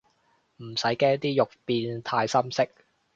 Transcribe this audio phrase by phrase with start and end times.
[0.57, 2.67] 唔使驚啲肉變太深色